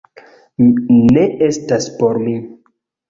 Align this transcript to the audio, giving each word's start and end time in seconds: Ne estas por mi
Ne 1.17 1.25
estas 1.49 1.91
por 2.01 2.21
mi 2.27 2.35